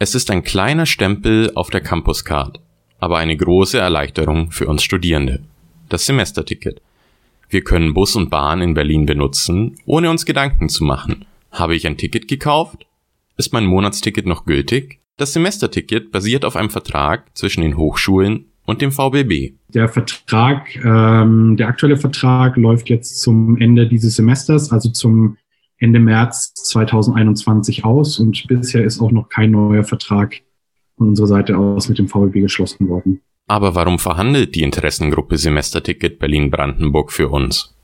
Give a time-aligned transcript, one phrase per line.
[0.00, 2.60] Es ist ein kleiner Stempel auf der Campuscard,
[3.00, 5.40] aber eine große Erleichterung für uns Studierende.
[5.88, 6.80] Das Semesterticket.
[7.48, 11.24] Wir können Bus und Bahn in Berlin benutzen, ohne uns Gedanken zu machen.
[11.50, 12.86] Habe ich ein Ticket gekauft?
[13.36, 15.00] Ist mein Monatsticket noch gültig?
[15.16, 19.54] Das Semesterticket basiert auf einem Vertrag zwischen den Hochschulen und dem VBB.
[19.74, 25.38] Der Vertrag, ähm, der aktuelle Vertrag läuft jetzt zum Ende dieses Semesters, also zum
[25.78, 30.40] Ende März 2021 aus und bisher ist auch noch kein neuer Vertrag
[30.96, 33.20] von unserer Seite aus mit dem VBB geschlossen worden.
[33.46, 37.74] Aber warum verhandelt die Interessengruppe Semesterticket Berlin-Brandenburg für uns?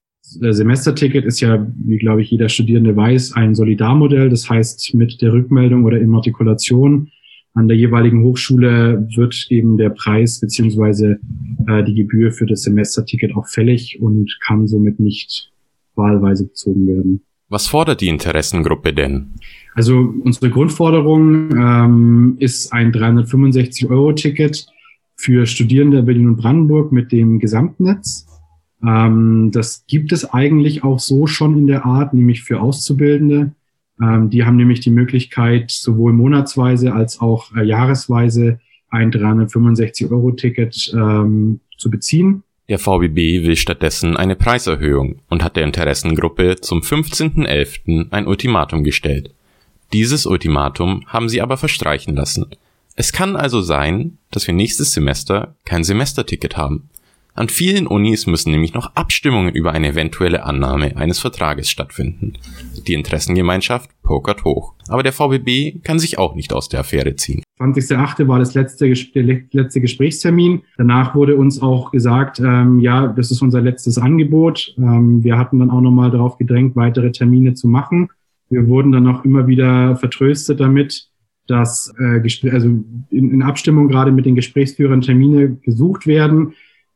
[0.40, 4.28] Das Semesterticket ist ja, wie glaube ich jeder Studierende weiß, ein Solidarmodell.
[4.28, 7.10] Das heißt, mit der Rückmeldung oder Immatrikulation
[7.54, 11.20] an der jeweiligen Hochschule wird eben der Preis beziehungsweise
[11.68, 15.52] äh, die Gebühr für das Semesterticket auch fällig und kann somit nicht
[15.94, 17.22] wahlweise bezogen werden.
[17.54, 19.34] Was fordert die Interessengruppe denn?
[19.76, 24.66] Also unsere Grundforderung ähm, ist ein 365-Euro-Ticket
[25.14, 28.26] für Studierende Berlin und Brandenburg mit dem Gesamtnetz.
[28.84, 33.52] Ähm, das gibt es eigentlich auch so schon in der Art, nämlich für Auszubildende.
[34.02, 38.58] Ähm, die haben nämlich die Möglichkeit, sowohl monatsweise als auch äh, jahresweise
[38.90, 42.42] ein 365-Euro-Ticket ähm, zu beziehen.
[42.68, 48.10] Der VBB will stattdessen eine Preiserhöhung und hat der Interessengruppe zum 15.11.
[48.10, 49.34] ein Ultimatum gestellt.
[49.92, 52.46] Dieses Ultimatum haben sie aber verstreichen lassen.
[52.96, 56.88] Es kann also sein, dass wir nächstes Semester kein Semesterticket haben.
[57.36, 62.34] An vielen Unis müssen nämlich noch Abstimmungen über eine eventuelle Annahme eines Vertrages stattfinden.
[62.86, 64.74] Die Interessengemeinschaft pokert hoch.
[64.88, 67.42] Aber der VBB kann sich auch nicht aus der Affäre ziehen.
[67.58, 68.28] 20.8.
[68.28, 70.62] war das letzte, der letzte Gesprächstermin.
[70.76, 74.72] Danach wurde uns auch gesagt, ähm, ja, das ist unser letztes Angebot.
[74.78, 78.10] Ähm, wir hatten dann auch nochmal darauf gedrängt, weitere Termine zu machen.
[78.48, 81.08] Wir wurden dann auch immer wieder vertröstet damit,
[81.48, 82.20] dass äh,
[82.50, 82.68] also
[83.10, 86.54] in, in Abstimmung gerade mit den Gesprächsführern Termine gesucht werden.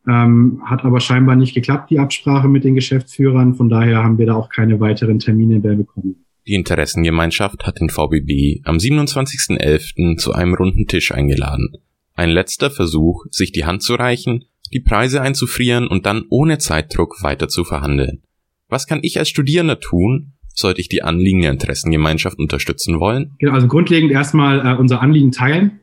[0.09, 3.55] Ähm, hat aber scheinbar nicht geklappt, die Absprache mit den Geschäftsführern.
[3.55, 6.24] Von daher haben wir da auch keine weiteren Termine mehr bekommen.
[6.46, 10.17] Die Interessengemeinschaft hat den VBB am 27.11.
[10.17, 11.74] zu einem runden Tisch eingeladen.
[12.14, 17.23] Ein letzter Versuch, sich die Hand zu reichen, die Preise einzufrieren und dann ohne Zeitdruck
[17.23, 18.23] weiter zu verhandeln.
[18.68, 23.35] Was kann ich als Studierender tun, sollte ich die Anliegen der Interessengemeinschaft unterstützen wollen?
[23.39, 25.80] Genau, also grundlegend erstmal äh, unser Anliegen teilen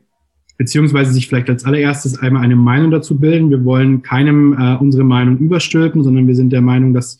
[0.56, 3.50] beziehungsweise sich vielleicht als allererstes einmal eine Meinung dazu bilden.
[3.50, 7.18] Wir wollen keinem äh, unsere Meinung überstülpen, sondern wir sind der Meinung, dass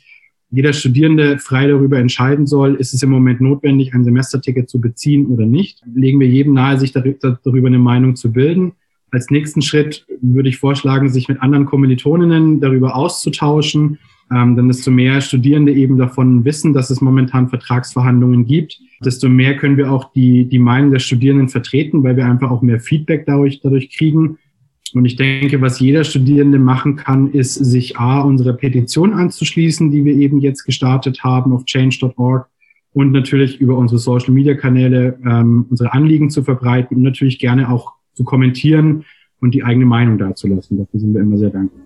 [0.51, 5.27] jeder Studierende frei darüber entscheiden soll, ist es im Moment notwendig, ein Semesterticket zu beziehen
[5.27, 5.83] oder nicht.
[5.95, 8.73] Legen wir jedem nahe, sich darüber eine Meinung zu bilden.
[9.11, 13.99] Als nächsten Schritt würde ich vorschlagen, sich mit anderen Kommilitoninnen darüber auszutauschen,
[14.35, 19.57] ähm, denn desto mehr Studierende eben davon wissen, dass es momentan Vertragsverhandlungen gibt, desto mehr
[19.57, 23.25] können wir auch die, die Meinung der Studierenden vertreten, weil wir einfach auch mehr Feedback
[23.27, 24.39] dadurch, dadurch kriegen.
[24.95, 30.05] Und ich denke, was jeder Studierende machen kann, ist, sich A, unsere Petition anzuschließen, die
[30.05, 32.49] wir eben jetzt gestartet haben auf change.org
[32.93, 38.25] und natürlich über unsere Social-Media-Kanäle ähm, unsere Anliegen zu verbreiten und natürlich gerne auch zu
[38.25, 39.05] kommentieren
[39.41, 40.79] und die eigene Meinung dazulassen.
[40.79, 41.86] Dafür sind wir immer sehr dankbar.